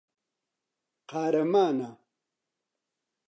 قارەمانە. 1.11 1.89